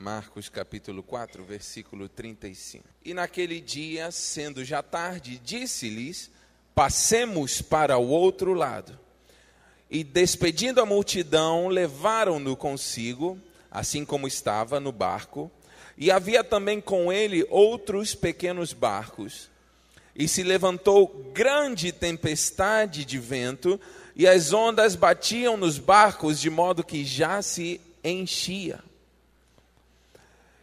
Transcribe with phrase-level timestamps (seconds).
[0.00, 2.82] Marcos capítulo 4, versículo 35.
[3.04, 6.30] E naquele dia, sendo já tarde, disse-lhes:
[6.74, 8.98] Passemos para o outro lado.
[9.90, 13.38] E despedindo a multidão, levaram-no consigo,
[13.70, 15.50] assim como estava no barco.
[15.98, 19.50] E havia também com ele outros pequenos barcos.
[20.16, 23.78] E se levantou grande tempestade de vento,
[24.16, 28.82] e as ondas batiam nos barcos de modo que já se enchia.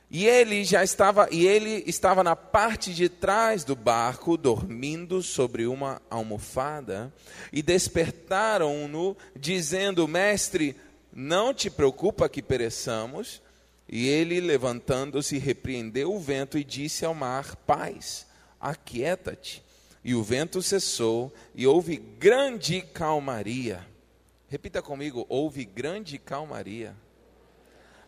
[0.10, 5.68] E ele já estava, e ele estava na parte de trás do barco, dormindo sobre
[5.68, 7.14] uma almofada,
[7.52, 10.76] e despertaram-no, dizendo: Mestre,
[11.12, 13.42] não te preocupa que pereçamos?
[13.90, 18.26] E ele, levantando-se, repreendeu o vento e disse ao mar: Paz,
[18.62, 19.62] aquieta-te.
[20.04, 23.86] E o vento cessou, e houve grande calmaria.
[24.48, 26.96] Repita comigo: houve grande calmaria.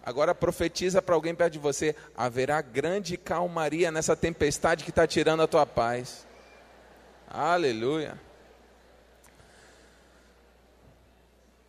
[0.06, 5.42] Agora profetiza para alguém perto de você: haverá grande calmaria nessa tempestade que está tirando
[5.44, 6.26] a tua paz.
[7.28, 8.20] Aleluia.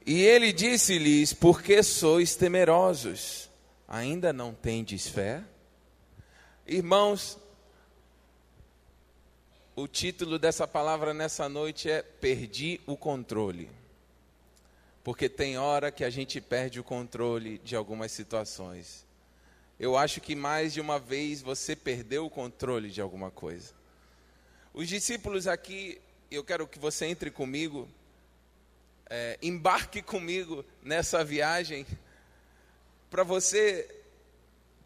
[0.06, 3.50] E ele disse-lhes: Por que sois temerosos?
[3.86, 5.42] Ainda não tendes fé?
[6.66, 7.36] Irmãos,
[9.74, 13.79] o título dessa palavra nessa noite é Perdi o controle
[15.02, 19.06] porque tem hora que a gente perde o controle de algumas situações.
[19.78, 23.72] Eu acho que mais de uma vez você perdeu o controle de alguma coisa.
[24.74, 27.88] Os discípulos aqui, eu quero que você entre comigo,
[29.08, 31.86] é, embarque comigo nessa viagem,
[33.10, 33.88] para você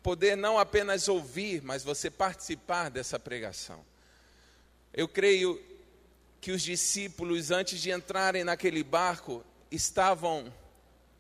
[0.00, 3.84] poder não apenas ouvir, mas você participar dessa pregação.
[4.92, 5.60] Eu creio
[6.40, 9.44] que os discípulos, antes de entrarem naquele barco,
[9.74, 10.52] estavam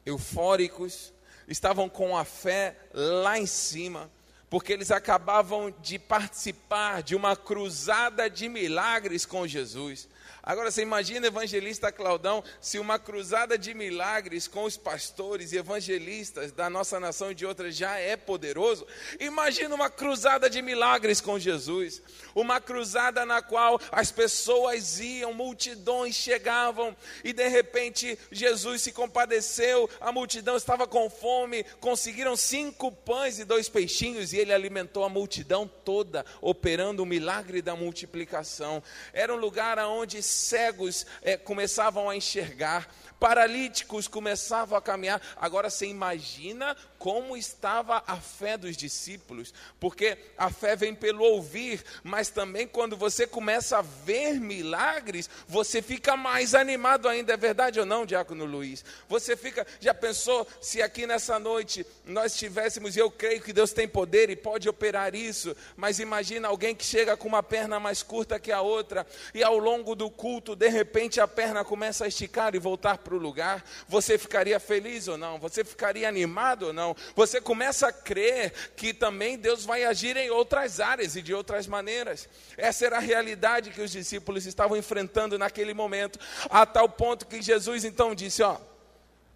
[0.06, 1.12] eufóricos,
[1.48, 4.10] estavam com a fé lá em cima,
[4.48, 10.08] porque eles acabavam de participar de uma cruzada de milagres com Jesus.
[10.46, 16.52] Agora você imagina, evangelista Claudão, se uma cruzada de milagres com os pastores e evangelistas
[16.52, 18.86] da nossa nação e de outras já é poderoso,
[19.18, 22.02] imagina uma cruzada de milagres com Jesus.
[22.34, 26.94] Uma cruzada na qual as pessoas iam, multidões chegavam
[27.24, 33.46] e de repente Jesus se compadeceu, a multidão estava com fome, conseguiram cinco pães e
[33.46, 38.82] dois peixinhos e ele alimentou a multidão toda, operando o milagre da multiplicação.
[39.14, 45.20] Era um lugar onde cegos é, começavam a enxergar, paralíticos começavam a caminhar.
[45.36, 51.84] Agora você imagina como estava a fé dos discípulos, porque a fé vem pelo ouvir,
[52.02, 57.78] mas também quando você começa a ver milagres, você fica mais animado ainda, é verdade
[57.78, 58.84] ou não, Diácono Luiz?
[59.06, 63.86] Você fica, já pensou se aqui nessa noite nós tivéssemos, eu creio que Deus tem
[63.86, 68.40] poder e pode operar isso, mas imagina alguém que chega com uma perna mais curta
[68.40, 72.54] que a outra, e ao longo do culto, de repente a perna começa a esticar
[72.54, 75.38] e voltar para o lugar, você ficaria feliz ou não?
[75.38, 76.96] Você ficaria animado ou não?
[77.14, 81.66] você começa a crer que também Deus vai agir em outras áreas e de outras
[81.66, 82.26] maneiras.
[82.56, 86.18] Essa era a realidade que os discípulos estavam enfrentando naquele momento,
[86.48, 88.56] a tal ponto que Jesus então disse: Ó,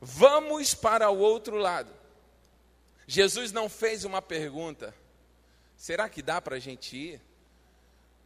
[0.01, 1.93] vamos para o outro lado.
[3.07, 4.95] Jesus não fez uma pergunta:
[5.77, 7.21] será que dá para a gente ir?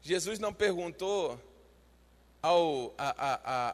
[0.01, 1.41] Jesus não perguntou
[2.42, 3.14] ao, a,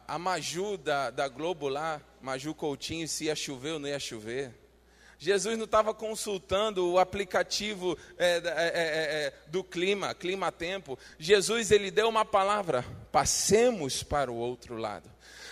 [0.06, 3.98] a, a, Maju da, da Globo lá, Maju Coutinho, se ia chover ou não ia
[3.98, 4.52] chover.
[5.18, 10.96] Jesus não estava consultando o aplicativo é, é, é, é, do clima, clima tempo.
[11.18, 15.10] Jesus ele deu uma palavra: passemos para o outro lado.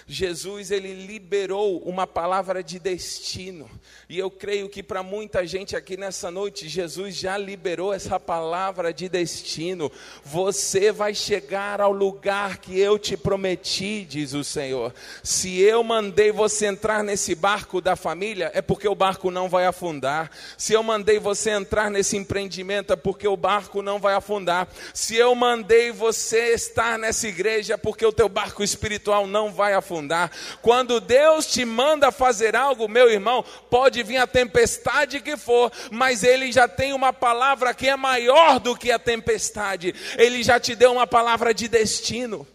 [0.09, 3.69] Jesus ele liberou uma palavra de destino.
[4.09, 8.93] E eu creio que para muita gente aqui nessa noite, Jesus já liberou essa palavra
[8.93, 9.91] de destino.
[10.25, 14.95] Você vai chegar ao lugar que eu te prometi, diz o Senhor.
[15.25, 19.67] Se eu mandei você entrar nesse barco da família, é porque o barco não vai
[19.67, 20.31] afundar.
[20.57, 24.69] Se eu mandei você entrar nesse empreendimento, é porque o barco não vai afundar.
[24.95, 29.75] Se eu mandei você estar nessa igreja, é porque o teu barco espiritual não vai
[29.75, 30.31] afundar afundar.
[30.61, 36.23] Quando Deus te manda fazer algo, meu irmão, pode vir a tempestade que for, mas
[36.23, 39.95] Ele já tem uma palavra que é maior do que a tempestade.
[40.19, 42.47] Ele já te deu uma palavra de destino.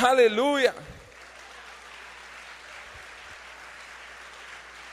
[0.00, 0.74] Aleluia.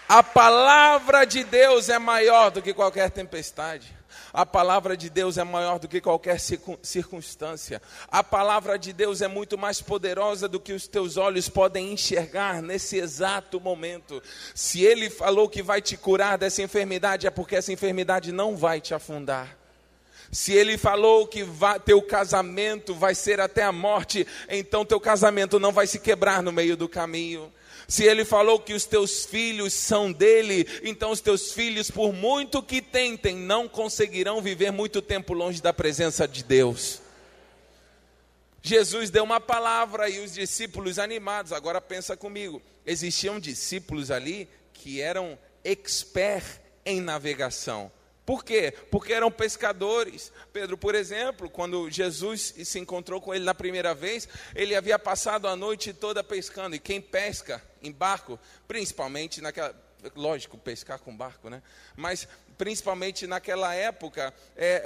[0.08, 3.96] A palavra de Deus é maior do que qualquer tempestade.
[4.36, 6.42] A palavra de Deus é maior do que qualquer
[6.82, 7.82] circunstância.
[8.10, 12.62] A palavra de Deus é muito mais poderosa do que os teus olhos podem enxergar
[12.62, 14.22] nesse exato momento.
[14.54, 18.82] Se Ele falou que vai te curar dessa enfermidade, é porque essa enfermidade não vai
[18.82, 19.58] te afundar.
[20.32, 21.48] Se ele falou que
[21.86, 26.52] teu casamento vai ser até a morte, então teu casamento não vai se quebrar no
[26.52, 27.54] meio do caminho.
[27.88, 32.64] Se ele falou que os teus filhos são dele, então os teus filhos, por muito
[32.64, 37.02] que tentem, não conseguirão viver muito tempo longe da presença de Deus.
[38.62, 41.52] Jesus deu uma palavra e os discípulos animados.
[41.52, 47.92] Agora pensa comigo, existiam discípulos ali que eram expert em navegação.
[48.26, 48.74] Por quê?
[48.90, 50.32] Porque eram pescadores.
[50.52, 55.48] Pedro, por exemplo, quando Jesus se encontrou com ele na primeira vez, ele havia passado
[55.48, 56.76] a noite toda pescando.
[56.76, 59.76] E quem pesca em barco, principalmente naquela.
[60.16, 61.64] Lógico, pescar com barco, né?
[61.96, 62.28] Mas
[62.58, 64.84] principalmente naquela época, é,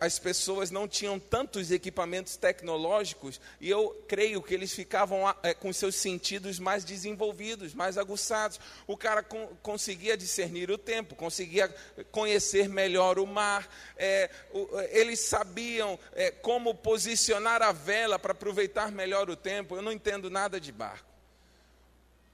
[0.00, 5.72] as pessoas não tinham tantos equipamentos tecnológicos e eu creio que eles ficavam é, com
[5.72, 8.58] seus sentidos mais desenvolvidos, mais aguçados.
[8.86, 11.72] O cara com, conseguia discernir o tempo, conseguia
[12.10, 18.90] conhecer melhor o mar, é, o, eles sabiam é, como posicionar a vela para aproveitar
[18.90, 19.76] melhor o tempo.
[19.76, 21.11] Eu não entendo nada de barco.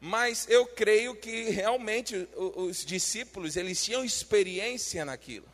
[0.01, 5.49] Mas eu creio que realmente os discípulos, eles tinham experiência naquilo.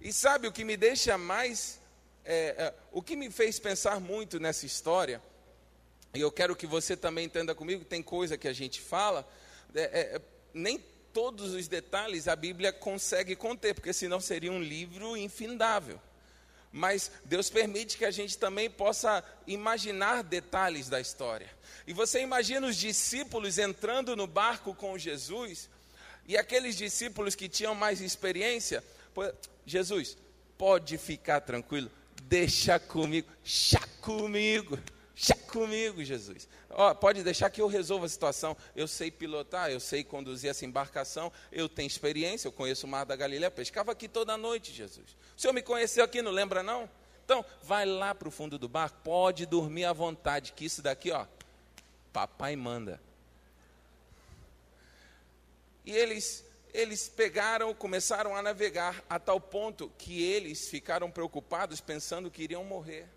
[0.00, 1.78] E sabe o que me deixa mais,
[2.24, 5.20] é, é, o que me fez pensar muito nessa história,
[6.14, 9.28] e eu quero que você também entenda comigo, tem coisa que a gente fala,
[9.74, 10.20] é, é,
[10.52, 10.78] nem
[11.12, 16.00] todos os detalhes a Bíblia consegue conter, porque senão seria um livro infindável.
[16.76, 21.48] Mas Deus permite que a gente também possa imaginar detalhes da história.
[21.86, 25.70] E você imagina os discípulos entrando no barco com Jesus,
[26.26, 28.82] e aqueles discípulos que tinham mais experiência,
[29.64, 30.16] Jesus,
[30.58, 31.88] pode ficar tranquilo,
[32.24, 34.76] deixa comigo, chá comigo,
[35.14, 36.48] chá comigo, Jesus.
[36.70, 38.56] Oh, pode deixar que eu resolva a situação.
[38.74, 43.04] Eu sei pilotar, eu sei conduzir essa embarcação, eu tenho experiência, eu conheço o Mar
[43.04, 45.16] da Galileia, pescava aqui toda noite, Jesus.
[45.36, 46.88] O senhor me conheceu aqui, não lembra não?
[47.24, 51.10] Então, vai lá para o fundo do barco, pode dormir à vontade, que isso daqui,
[51.10, 51.24] ó,
[52.12, 53.00] papai manda.
[55.86, 62.30] E eles, eles pegaram, começaram a navegar a tal ponto que eles ficaram preocupados pensando
[62.30, 63.08] que iriam morrer.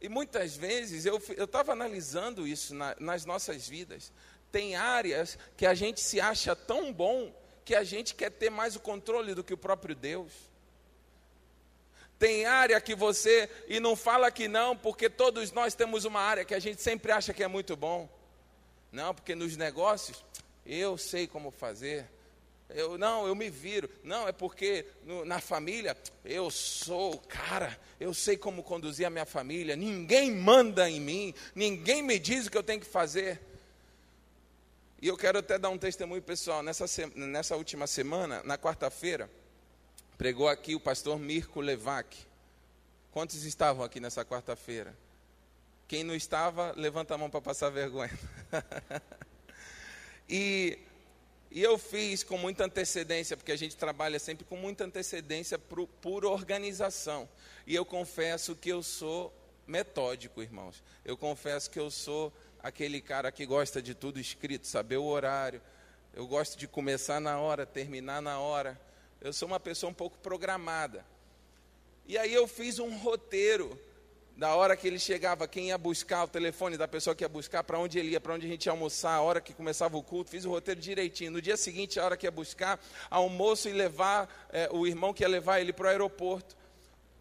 [0.00, 4.12] E muitas vezes eu estava analisando isso na, nas nossas vidas.
[4.50, 7.32] Tem áreas que a gente se acha tão bom
[7.64, 10.32] que a gente quer ter mais o controle do que o próprio Deus.
[12.18, 16.44] Tem área que você, e não fala que não, porque todos nós temos uma área
[16.44, 18.08] que a gente sempre acha que é muito bom.
[18.90, 20.24] Não, porque nos negócios,
[20.66, 22.10] eu sei como fazer.
[22.74, 23.88] Eu não, eu me viro.
[24.02, 29.10] Não, é porque no, na família eu sou o cara, eu sei como conduzir a
[29.10, 29.76] minha família.
[29.76, 33.40] Ninguém manda em mim, ninguém me diz o que eu tenho que fazer.
[35.02, 36.62] E eu quero até dar um testemunho pessoal.
[36.62, 36.84] Nessa,
[37.14, 39.30] nessa última semana, na quarta-feira,
[40.20, 42.14] Pregou aqui o pastor Mirko Levac.
[43.10, 44.94] Quantos estavam aqui nessa quarta-feira?
[45.88, 48.12] Quem não estava, levanta a mão para passar vergonha.
[50.28, 50.78] e,
[51.50, 55.86] e eu fiz com muita antecedência, porque a gente trabalha sempre com muita antecedência por,
[56.00, 57.28] por organização.
[57.66, 59.34] E eu confesso que eu sou
[59.66, 60.80] metódico, irmãos.
[61.04, 62.32] Eu confesso que eu sou
[62.62, 65.60] aquele cara que gosta de tudo escrito, saber o horário.
[66.14, 68.80] Eu gosto de começar na hora, terminar na hora.
[69.20, 71.04] Eu sou uma pessoa um pouco programada.
[72.06, 73.78] E aí eu fiz um roteiro
[74.36, 77.62] da hora que ele chegava, quem ia buscar o telefone da pessoa que ia buscar,
[77.62, 80.02] para onde ele ia, para onde a gente ia almoçar, a hora que começava o
[80.02, 81.30] culto, fiz o roteiro direitinho.
[81.30, 85.22] No dia seguinte, a hora que ia buscar, almoço e levar é, o irmão que
[85.22, 86.56] ia levar ele para o aeroporto.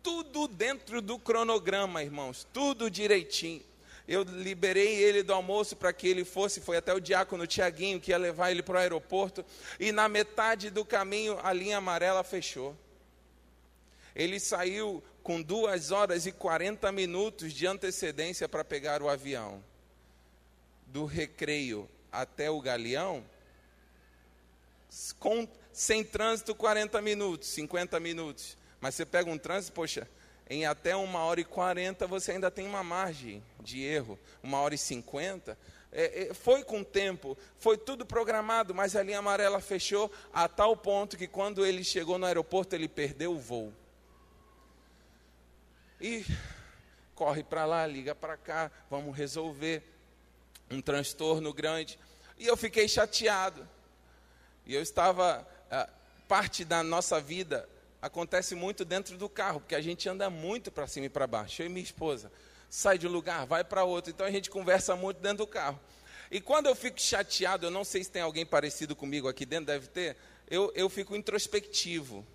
[0.02, 3.70] Tudo dentro do cronograma, irmãos, tudo direitinho
[4.10, 8.10] eu liberei ele do almoço para que ele fosse, foi até o diácono Tiaguinho que
[8.10, 9.46] ia levar ele para o aeroporto,
[9.80, 12.76] e na metade do caminho a linha amarela fechou.
[14.20, 19.64] Ele saiu com duas horas e 40 minutos de antecedência para pegar o avião.
[20.88, 23.24] Do recreio até o galeão,
[25.20, 28.58] com, sem trânsito 40 minutos, 50 minutos.
[28.82, 30.06] Mas você pega um trânsito, poxa,
[30.50, 34.76] em até uma hora e quarenta você ainda tem uma margem de erro, uma hora
[34.76, 35.58] e cinquenta.
[35.94, 40.76] É, é, foi com tempo, foi tudo programado, mas a linha amarela fechou a tal
[40.76, 43.74] ponto que quando ele chegou no aeroporto ele perdeu o voo.
[46.00, 46.26] E
[47.14, 49.84] corre para lá, liga para cá, vamos resolver
[50.72, 52.00] um transtorno grande.
[52.38, 53.68] E eu fiquei chateado.
[54.66, 55.90] E eu estava, ah,
[56.28, 57.68] parte da nossa vida
[58.02, 61.62] acontece muito dentro do carro, porque a gente anda muito para cima e para baixo.
[61.62, 62.32] Eu e minha esposa
[62.70, 64.12] sai de um lugar, vai para outro.
[64.12, 65.80] Então a gente conversa muito dentro do carro.
[66.32, 69.66] E quando eu fico chateado, eu não sei se tem alguém parecido comigo aqui dentro,
[69.66, 70.16] deve ter,
[70.48, 72.26] eu, eu fico introspectivo.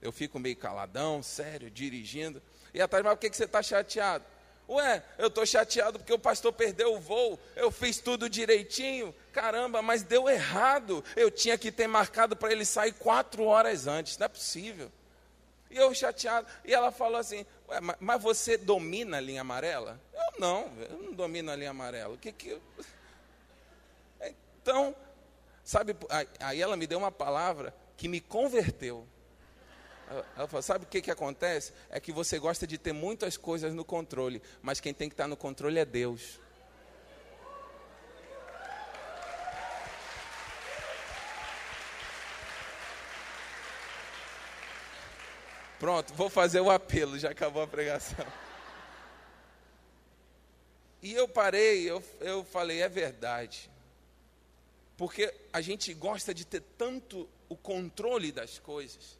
[0.00, 2.40] Eu fico meio caladão, sério, dirigindo.
[2.76, 4.22] E atrás, mas por que, que você está chateado?
[4.68, 9.80] Ué, eu estou chateado porque o pastor perdeu o voo, eu fiz tudo direitinho, caramba,
[9.80, 11.02] mas deu errado.
[11.16, 14.92] Eu tinha que ter marcado para ele sair quatro horas antes, não é possível.
[15.70, 16.46] E eu chateado.
[16.66, 19.98] E ela falou assim: Ué, mas você domina a linha amarela?
[20.12, 22.12] Eu não, eu não domino a linha amarela.
[22.12, 22.60] O que que.
[24.60, 24.96] Então,
[25.62, 25.96] sabe,
[26.40, 29.06] aí ela me deu uma palavra que me converteu.
[30.08, 31.72] Ela falou: sabe o que, que acontece?
[31.90, 35.26] É que você gosta de ter muitas coisas no controle, mas quem tem que estar
[35.26, 36.40] no controle é Deus.
[45.78, 48.26] Pronto, vou fazer o apelo, já acabou a pregação.
[51.02, 53.70] E eu parei, eu, eu falei, é verdade.
[54.96, 59.18] Porque a gente gosta de ter tanto o controle das coisas.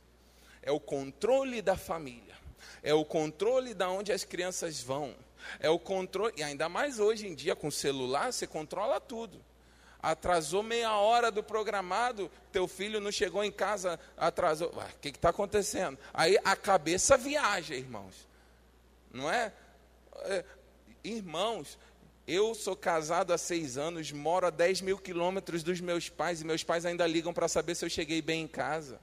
[0.67, 2.35] É o controle da família.
[2.83, 5.15] É o controle da onde as crianças vão.
[5.61, 9.41] É o controle, e ainda mais hoje em dia com celular, você controla tudo.
[10.03, 14.71] Atrasou meia hora do programado, teu filho não chegou em casa, atrasou.
[14.71, 15.97] O que está acontecendo?
[16.13, 18.27] Aí a cabeça viaja, irmãos.
[19.13, 19.53] Não é?
[20.25, 20.45] é?
[21.05, 21.79] Irmãos,
[22.27, 26.45] eu sou casado há seis anos, moro a 10 mil quilômetros dos meus pais, e
[26.45, 28.99] meus pais ainda ligam para saber se eu cheguei bem em casa.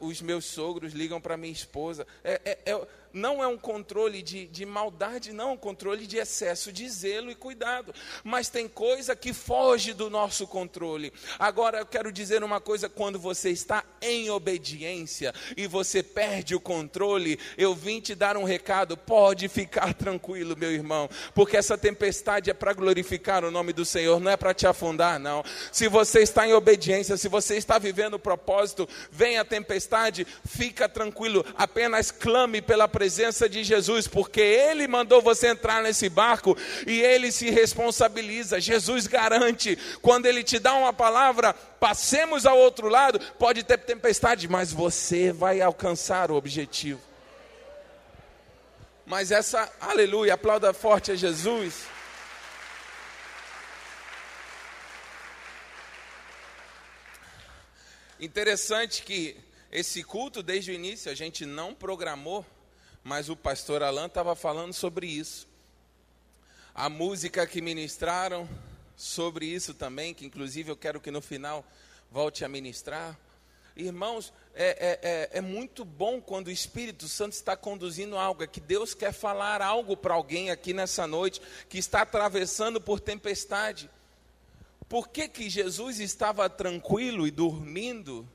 [0.00, 2.06] Os meus sogros ligam para minha esposa.
[2.22, 2.86] É, é, é,
[3.16, 7.30] não é um controle de, de maldade, não, é um controle de excesso de zelo
[7.30, 7.94] e cuidado.
[8.22, 11.12] Mas tem coisa que foge do nosso controle.
[11.38, 16.60] Agora eu quero dizer uma coisa: quando você está em obediência e você perde o
[16.60, 18.96] controle, eu vim te dar um recado.
[18.96, 24.20] Pode ficar tranquilo, meu irmão, porque essa tempestade é para glorificar o nome do Senhor,
[24.20, 25.42] não é para te afundar, não.
[25.72, 30.86] Se você está em obediência, se você está vivendo o propósito, vem a tempestade, fica
[30.86, 36.58] tranquilo, apenas clame pela presença presença de Jesus, porque Ele mandou você entrar nesse barco
[36.84, 38.60] e Ele se responsabiliza.
[38.60, 44.48] Jesus garante, quando Ele te dá uma palavra, passemos ao outro lado, pode ter tempestade,
[44.48, 47.00] mas você vai alcançar o objetivo.
[49.06, 51.84] Mas essa, aleluia, aplauda forte a Jesus.
[58.18, 59.36] Interessante que
[59.70, 62.44] esse culto, desde o início, a gente não programou
[63.06, 65.46] mas o pastor Alan estava falando sobre isso.
[66.74, 68.48] A música que ministraram
[68.96, 71.64] sobre isso também, que inclusive eu quero que no final
[72.10, 73.16] volte a ministrar.
[73.76, 78.46] Irmãos, é, é, é, é muito bom quando o Espírito Santo está conduzindo algo, é
[78.48, 83.88] que Deus quer falar algo para alguém aqui nessa noite que está atravessando por tempestade.
[84.88, 88.28] Por que, que Jesus estava tranquilo e dormindo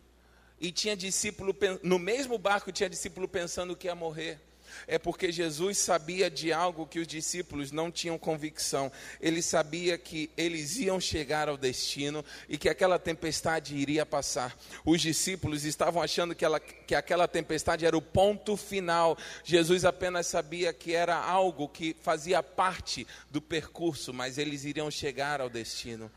[0.62, 4.40] e tinha discípulo no mesmo barco tinha discípulo pensando que ia morrer?
[4.88, 8.92] É porque Jesus sabia de algo que os discípulos não tinham convicção.
[9.20, 14.58] Ele sabia que eles iam chegar ao destino e que aquela tempestade iria passar.
[14.86, 19.18] Os discípulos estavam achando que, ela, que aquela tempestade era o ponto final.
[19.44, 25.42] Jesus apenas sabia que era algo que fazia parte do percurso, mas eles iriam chegar
[25.42, 26.12] ao destino.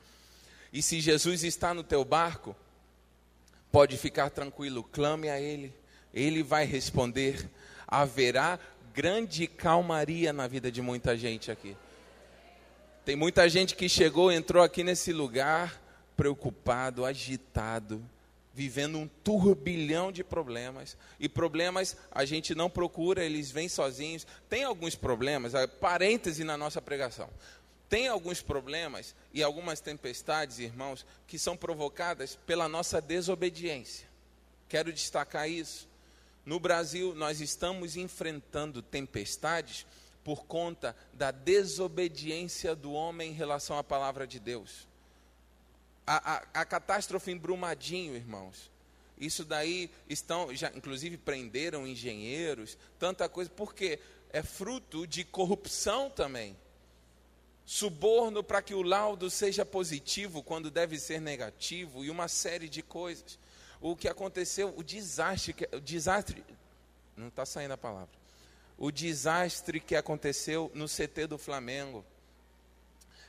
[0.72, 2.56] E se Jesus está no teu barco,
[3.70, 5.72] pode ficar tranquilo, clame a Ele,
[6.12, 7.48] Ele vai responder
[7.86, 8.58] haverá
[8.94, 11.76] grande calmaria na vida de muita gente aqui.
[13.04, 15.82] Tem muita gente que chegou, entrou aqui nesse lugar
[16.16, 18.02] preocupado, agitado,
[18.54, 20.96] vivendo um turbilhão de problemas.
[21.18, 24.26] E problemas a gente não procura, eles vêm sozinhos.
[24.48, 27.28] Tem alguns problemas, parêntese na nossa pregação.
[27.88, 34.06] Tem alguns problemas e algumas tempestades, irmãos, que são provocadas pela nossa desobediência.
[34.68, 35.86] Quero destacar isso.
[36.44, 39.86] No Brasil, nós estamos enfrentando tempestades
[40.22, 44.86] por conta da desobediência do homem em relação à palavra de Deus.
[46.06, 48.70] A, a, a catástrofe em Brumadinho, irmãos.
[49.16, 53.98] Isso daí estão, já inclusive prenderam engenheiros, tanta coisa, porque
[54.30, 56.56] é fruto de corrupção também.
[57.64, 62.82] Suborno para que o laudo seja positivo quando deve ser negativo e uma série de
[62.82, 63.38] coisas
[63.80, 66.44] o que aconteceu, o desastre, o desastre,
[67.16, 68.10] não está saindo a palavra,
[68.76, 72.04] o desastre que aconteceu no CT do Flamengo.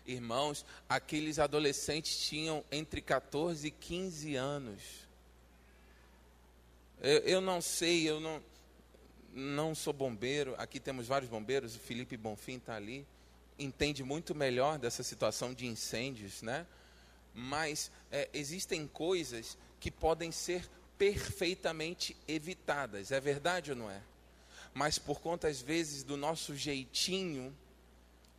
[0.06, 4.82] Irmãos, aqueles adolescentes tinham entre 14 e 15 anos.
[7.02, 8.42] Eu, eu não sei, eu não,
[9.34, 10.56] não sou bombeiro.
[10.58, 13.06] Aqui temos vários bombeiros, o Felipe Bonfim está ali.
[13.58, 16.66] Entende muito melhor dessa situação de incêndios, né?
[17.34, 23.12] Mas é, existem coisas que podem ser perfeitamente evitadas.
[23.12, 24.02] É verdade ou não é?
[24.74, 27.56] Mas por conta, às vezes, do nosso jeitinho,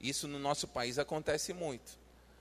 [0.01, 1.97] isso no nosso país acontece muito.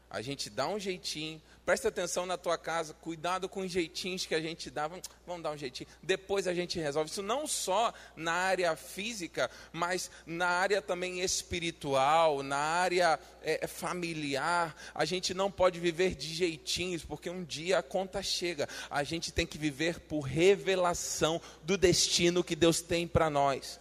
[0.09, 4.36] A gente dá um jeitinho, presta atenção na tua casa, cuidado com os jeitinhos que
[4.36, 5.89] a gente dá, vamos, dar um jeitinho.
[6.01, 7.10] Depois a gente resolve.
[7.10, 14.75] Isso não só na área física, mas na área também espiritual, na área é, familiar.
[14.93, 18.69] A gente não pode viver de jeitinhos, porque um dia a conta chega.
[18.89, 23.79] A gente tem que viver por revelação do destino que Deus tem para nós.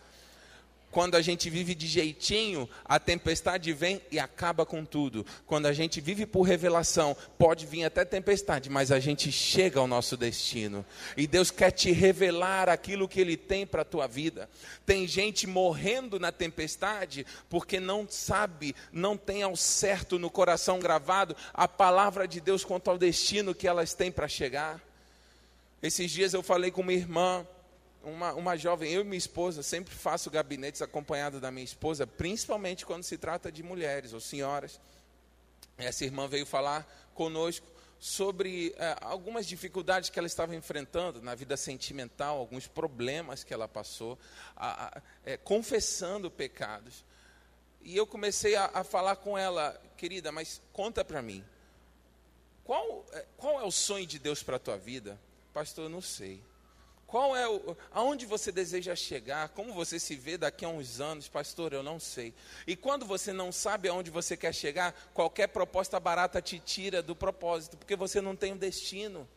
[0.95, 5.27] Quando a gente vive de jeitinho, a tempestade vem e acaba com tudo.
[5.45, 9.89] Quando a gente vive por revelação, pode vir até tempestade, mas a gente chega ao
[9.89, 10.87] nosso destino.
[11.17, 14.49] E Deus quer te revelar aquilo que Ele tem para a tua vida.
[14.87, 21.35] Tem gente morrendo na tempestade porque não sabe, não tem ao certo no coração gravado
[21.53, 24.81] a palavra de Deus quanto ao destino que elas têm para chegar.
[25.83, 27.45] Esses dias eu falei com uma irmã
[28.05, 32.85] uma, uma jovem, eu e minha esposa, sempre faço gabinetes acompanhado da minha esposa, principalmente
[32.87, 34.81] quando se trata de mulheres ou senhoras.
[35.77, 37.67] Essa irmã veio falar conosco
[37.99, 43.67] sobre é, algumas dificuldades que ela estava enfrentando na vida sentimental, alguns problemas que ela
[43.67, 44.19] passou,
[44.55, 47.05] a, a, é, confessando pecados.
[47.83, 51.45] E eu comecei a, a falar com ela, querida, mas conta para mim,
[52.65, 55.19] qual, é, qual é o sonho de Deus para a tua vida?
[55.53, 56.43] Pastor, eu não sei.
[57.15, 59.51] Qual é o, aonde você deseja chegar?
[59.51, 61.73] Como você se vê daqui a uns anos, pastor?
[61.73, 62.35] Eu não sei.
[62.67, 67.15] E quando você não sabe aonde você quer chegar, qualquer proposta barata te tira do
[67.15, 69.29] propósito, porque você não tem um destino.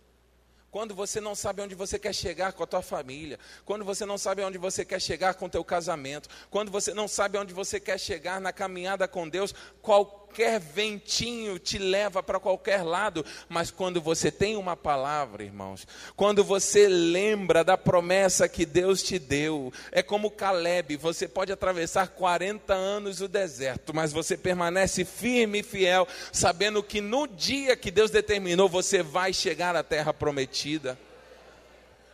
[0.72, 4.18] Quando você não sabe onde você quer chegar com a tua família, quando você não
[4.18, 7.80] sabe onde você quer chegar com o teu casamento, quando você não sabe onde você
[7.80, 9.54] quer chegar na caminhada com Deus,
[9.84, 15.88] qualquer qualquer ventinho te leva para qualquer lado, mas quando você tem uma palavra, irmãos,
[16.16, 22.10] quando você lembra da promessa que Deus te deu, é como Caleb, você pode atravessar
[22.10, 27.90] 40 anos o deserto, mas você permanece firme e fiel, sabendo que no dia que
[27.90, 31.00] Deus determinou, você vai chegar à terra prometida.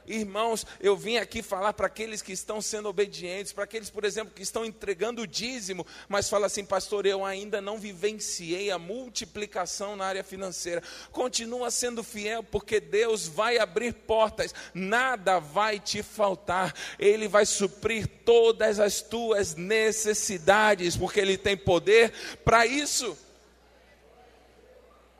[0.06, 4.34] Irmãos, eu vim aqui falar para aqueles que estão sendo obedientes, para aqueles, por exemplo,
[4.34, 9.96] que estão entregando o dízimo, mas fala assim, pastor, eu ainda não vivenciei a multiplicação
[9.96, 10.84] na área financeira.
[11.12, 18.08] Continua sendo fiel, porque Deus vai abrir portas, nada vai te faltar, Ele vai suprir
[18.26, 22.12] todas as tuas necessidades, porque Ele tem poder
[22.44, 23.18] para isso.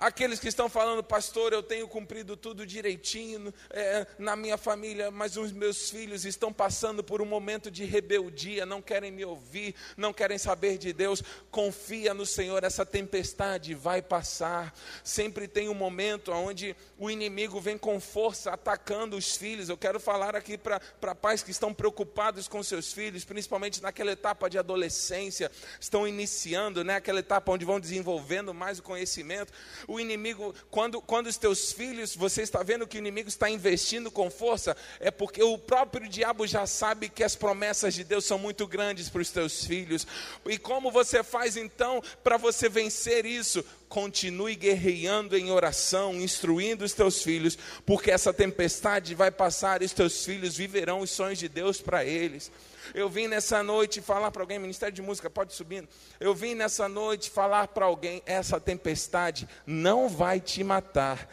[0.04, 5.38] Aqueles que estão falando, pastor, eu tenho cumprido tudo direitinho é, na minha família, mas
[5.38, 10.12] os meus filhos estão passando por um momento de rebeldia, não querem me ouvir, não
[10.12, 11.24] querem saber de Deus.
[11.50, 14.78] Confia no Senhor, essa tempestade vai passar.
[15.06, 19.70] Sempre tem um momento onde o inimigo vem com força atacando os filhos.
[19.70, 24.50] Eu quero falar aqui para pais que estão preocupados com seus filhos, principalmente naquela etapa
[24.50, 29.54] de adolescência, estão iniciando, né, aquela etapa onde vão desenvolvendo mais o conhecimento
[29.94, 34.10] o inimigo, quando, quando os teus filhos, você está vendo que o inimigo está investindo
[34.10, 38.38] com força, é porque o próprio diabo já sabe que as promessas de Deus são
[38.38, 40.08] muito grandes para os teus filhos.
[40.46, 43.64] E como você faz então para você vencer isso?
[43.88, 49.94] Continue guerreando em oração, instruindo os teus filhos, porque essa tempestade vai passar e os
[49.94, 52.52] teus filhos viverão os sonhos de Deus para eles.
[52.94, 55.88] Eu vim nessa noite falar para alguém, Ministério de Música, pode subindo.
[56.20, 61.30] Eu vim nessa noite falar para alguém: essa tempestade não vai te matar.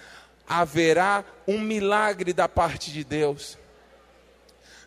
[0.46, 3.56] Haverá um milagre da parte de Deus.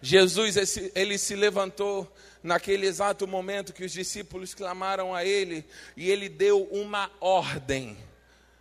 [0.02, 2.12] Jesus, ele se levantou
[2.44, 7.98] naquele exato momento que os discípulos clamaram a ele, e ele deu uma ordem: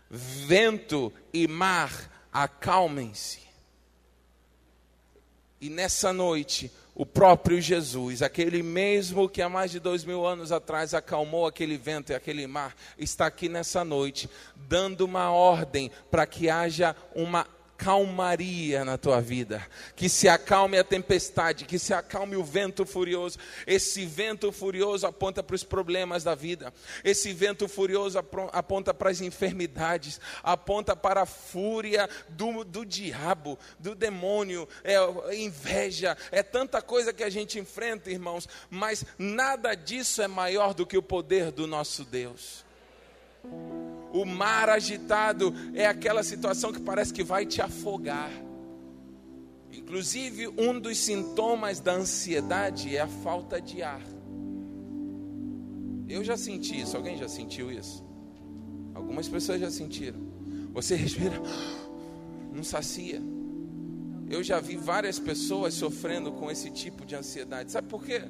[0.08, 3.40] vento e mar, acalmem-se.
[5.60, 10.52] E nessa noite, o próprio Jesus, aquele mesmo que há mais de dois mil anos
[10.52, 16.26] atrás acalmou aquele vento e aquele mar, está aqui nessa noite, dando uma ordem para
[16.26, 17.46] que haja uma
[17.82, 19.66] calmaria na tua vida,
[19.96, 23.38] que se acalme a tempestade, que se acalme o vento furioso.
[23.66, 28.20] Esse vento furioso aponta para os problemas da vida, esse vento furioso
[28.52, 36.16] aponta para as enfermidades, aponta para a fúria do, do diabo, do demônio, é inveja,
[36.30, 40.96] é tanta coisa que a gente enfrenta, irmãos, mas nada disso é maior do que
[40.96, 42.64] o poder do nosso Deus.
[44.12, 48.30] O mar agitado é aquela situação que parece que vai te afogar.
[49.72, 54.02] Inclusive, um dos sintomas da ansiedade é a falta de ar.
[56.06, 56.96] Eu já senti isso.
[56.96, 58.04] Alguém já sentiu isso?
[58.94, 60.20] Algumas pessoas já sentiram.
[60.74, 61.40] Você respira,
[62.52, 63.20] não sacia.
[64.28, 67.72] Eu já vi várias pessoas sofrendo com esse tipo de ansiedade.
[67.72, 68.22] Sabe por quê?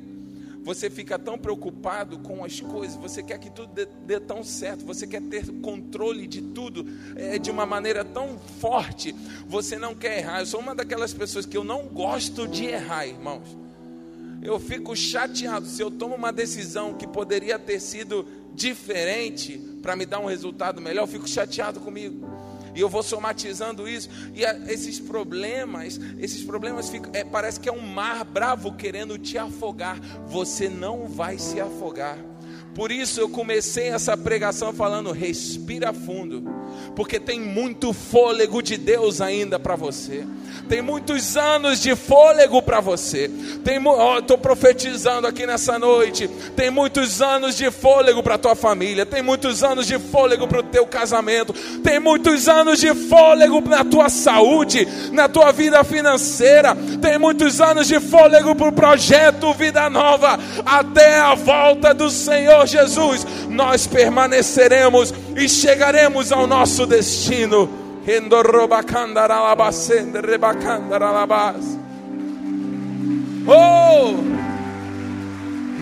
[0.65, 4.85] Você fica tão preocupado com as coisas, você quer que tudo dê, dê tão certo,
[4.85, 9.15] você quer ter controle de tudo é, de uma maneira tão forte,
[9.47, 10.41] você não quer errar.
[10.41, 13.57] Eu sou uma daquelas pessoas que eu não gosto de errar, irmãos.
[14.41, 20.07] Eu fico chateado se eu tomo uma decisão que poderia ter sido diferente para me
[20.07, 22.27] dar um resultado melhor, eu fico chateado comigo.
[22.75, 24.09] E eu vou somatizando isso.
[24.35, 29.19] E a, esses problemas, esses problemas ficam, é, parece que é um mar bravo querendo
[29.19, 30.01] te afogar.
[30.27, 32.32] Você não vai se afogar.
[32.75, 36.43] Por isso eu comecei essa pregação falando: respira fundo,
[36.97, 40.25] porque tem muito fôlego de Deus ainda para você.
[40.69, 43.31] Tem muitos anos de fôlego para você.
[44.19, 46.29] Estou profetizando aqui nessa noite.
[46.57, 49.05] Tem muitos anos de fôlego para tua família.
[49.05, 51.53] Tem muitos anos de fôlego para o teu casamento.
[51.83, 56.77] Tem muitos anos de fôlego na tua saúde, na tua vida financeira.
[57.01, 62.62] Tem muitos anos de fôlego para o projeto Vida Nova até a volta do Senhor
[62.67, 63.27] Jesus.
[63.49, 67.69] Nós permaneceremos e chegaremos ao nosso destino.
[73.47, 74.33] Oh!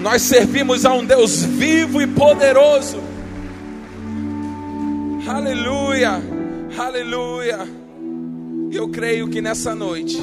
[0.00, 2.98] Nós servimos a um Deus vivo e poderoso.
[5.28, 6.22] Aleluia,
[6.78, 7.58] aleluia.
[8.72, 10.18] Eu creio que nessa noite,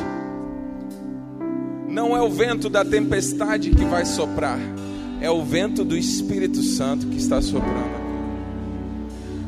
[1.87, 4.57] não é o vento da tempestade que vai soprar,
[5.21, 7.97] é o vento do Espírito Santo que está soprando.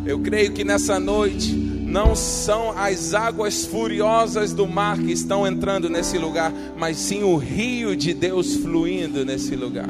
[0.06, 1.54] Eu creio que nessa noite,
[1.90, 7.36] não são as águas furiosas do mar que estão entrando nesse lugar, mas sim o
[7.36, 9.90] rio de Deus fluindo nesse lugar.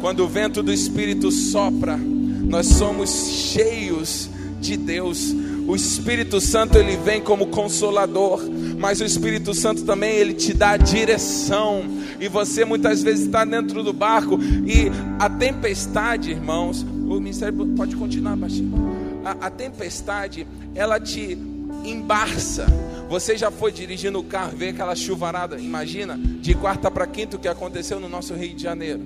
[0.00, 4.28] Quando o vento do Espírito sopra, nós somos cheios
[4.60, 5.34] de Deus.
[5.66, 8.42] O Espírito Santo ele vem como consolador,
[8.78, 11.82] mas o Espírito Santo também ele te dá direção.
[12.20, 17.96] E você muitas vezes está dentro do barco e a tempestade, irmãos, o ministério pode
[17.96, 21.36] continuar, baixinho a, a tempestade, ela te
[21.84, 22.66] embarça.
[23.08, 27.40] Você já foi dirigindo o carro, vê aquela chuvarada, imagina, de quarta para quinta o
[27.40, 29.00] que aconteceu no nosso Rio de Janeiro.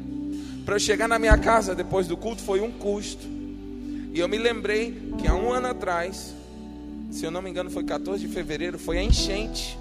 [0.65, 3.27] Para eu chegar na minha casa depois do culto foi um custo.
[4.13, 6.35] E eu me lembrei que há um ano atrás,
[7.11, 9.79] se eu não me engano foi 14 de fevereiro, foi a enchente.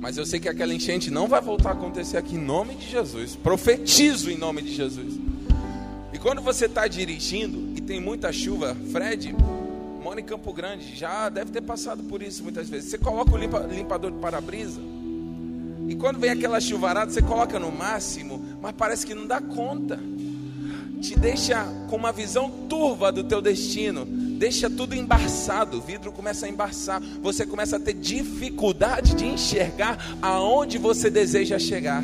[0.00, 2.88] Mas eu sei que aquela enchente não vai voltar a acontecer aqui em nome de
[2.88, 3.34] Jesus.
[3.34, 5.14] Profetizo em nome de Jesus.
[6.12, 9.34] E quando você está dirigindo, tem muita chuva, Fred
[10.02, 12.90] mora em Campo Grande, já deve ter passado por isso muitas vezes.
[12.90, 14.78] Você coloca o limpa, limpador de para-brisa,
[15.88, 19.98] e quando vem aquela chuvarada, você coloca no máximo, mas parece que não dá conta.
[21.00, 26.46] Te deixa com uma visão turva do teu destino, deixa tudo embaçado, o vidro começa
[26.46, 32.02] a embaçar, você começa a ter dificuldade de enxergar aonde você deseja chegar.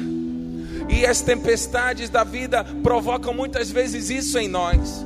[0.88, 5.04] E as tempestades da vida provocam muitas vezes isso em nós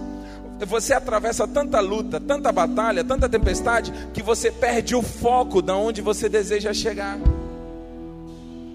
[0.67, 6.03] você atravessa tanta luta, tanta batalha, tanta tempestade, que você perde o foco de onde
[6.03, 7.19] você deseja chegar.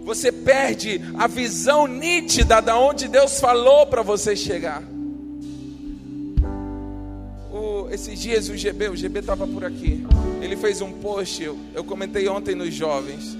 [0.06, 4.84] Você perde a visão nítida de onde Deus falou para você chegar.
[7.91, 10.06] Esses dias o GB, o GB estava por aqui.
[10.41, 13.38] Ele fez um post, eu, eu, comentei ontem nos jovens.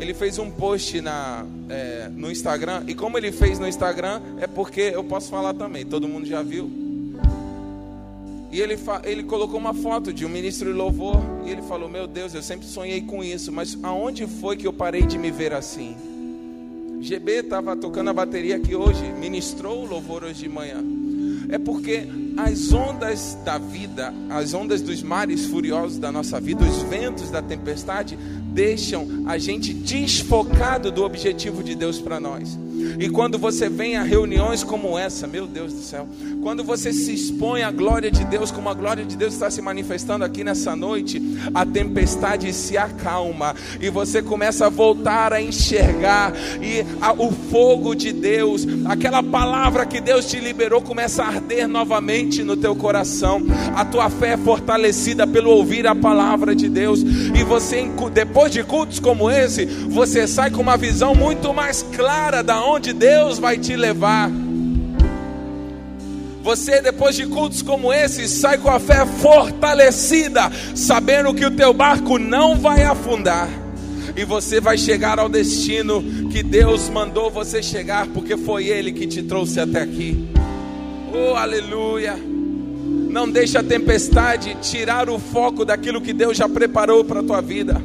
[0.00, 2.84] Ele fez um post na, é, no Instagram.
[2.88, 5.86] E como ele fez no Instagram, é porque eu posso falar também.
[5.86, 6.82] Todo mundo já viu
[8.52, 11.16] e ele, ele colocou uma foto de um ministro de louvor.
[11.46, 14.72] E ele falou: Meu Deus, eu sempre sonhei com isso, mas aonde foi que eu
[14.74, 15.96] parei de me ver assim?
[17.00, 20.84] GB estava tocando a bateria aqui hoje, ministrou o louvor hoje de manhã.
[21.52, 26.82] É porque as ondas da vida, as ondas dos mares furiosos da nossa vida, os
[26.84, 32.58] ventos da tempestade, deixam a gente desfocado do objetivo de Deus para nós.
[32.98, 36.08] E quando você vem a reuniões como essa, meu Deus do céu,
[36.42, 39.62] quando você se expõe à glória de Deus, como a glória de Deus está se
[39.62, 41.22] manifestando aqui nessa noite,
[41.54, 47.94] a tempestade se acalma e você começa a voltar a enxergar e a, o fogo
[47.94, 53.42] de Deus, aquela palavra que Deus te liberou começa a arder novamente no teu coração.
[53.74, 58.62] A tua fé é fortalecida pelo ouvir a palavra de Deus e você depois de
[58.62, 63.58] cultos como esse, você sai com uma visão muito mais clara da onde Deus vai
[63.58, 64.30] te levar.
[66.42, 71.72] Você, depois de cultos como esse, sai com a fé fortalecida, sabendo que o teu
[71.72, 73.48] barco não vai afundar.
[74.16, 79.06] E você vai chegar ao destino que Deus mandou você chegar, porque foi Ele que
[79.06, 80.28] te trouxe até aqui.
[81.14, 82.16] Oh, aleluia!
[83.08, 87.40] Não deixe a tempestade tirar o foco daquilo que Deus já preparou para a tua
[87.40, 87.80] vida.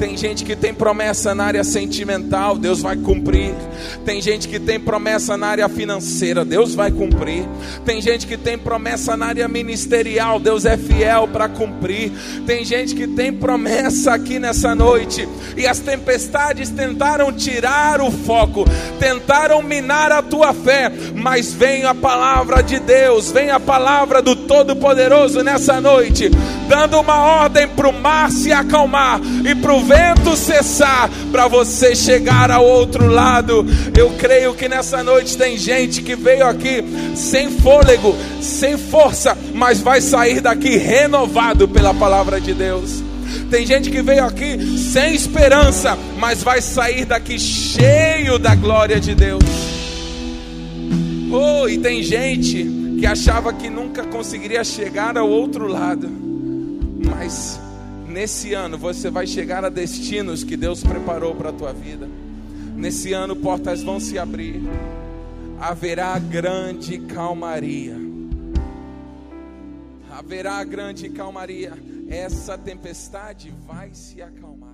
[0.00, 3.52] Tem gente que tem promessa na área sentimental, Deus vai cumprir.
[4.02, 7.44] Tem gente que tem promessa na área financeira, Deus vai cumprir.
[7.84, 12.10] Tem gente que tem promessa na área ministerial, Deus é fiel para cumprir.
[12.46, 18.64] Tem gente que tem promessa aqui nessa noite e as tempestades tentaram tirar o foco,
[18.98, 24.34] tentaram minar a tua fé, mas vem a palavra de Deus, vem a palavra do
[24.34, 26.30] Todo-Poderoso nessa noite,
[26.70, 31.96] dando uma ordem para o mar se acalmar e para o vento cessar, para você
[31.96, 33.66] chegar ao outro lado.
[33.98, 36.84] Eu creio que nessa noite tem gente que veio aqui
[37.16, 43.02] sem fôlego, sem força, mas vai sair daqui renovado pela palavra de Deus.
[43.50, 49.12] Tem gente que veio aqui sem esperança, mas vai sair daqui cheio da glória de
[49.12, 49.42] Deus.
[51.32, 52.64] Oh, e tem gente
[53.00, 56.29] que achava que nunca conseguiria chegar ao outro lado,
[57.20, 57.60] mas
[58.08, 62.08] Nesse ano você vai chegar a destinos que Deus preparou para a tua vida.
[62.74, 64.60] Nesse ano portas vão se abrir.
[65.60, 67.94] Haverá grande calmaria.
[70.10, 71.72] Haverá grande calmaria.
[72.08, 74.69] Essa tempestade vai se acalmar.